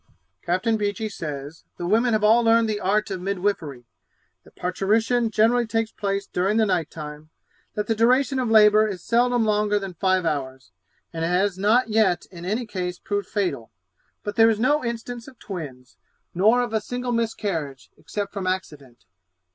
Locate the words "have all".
2.13-2.41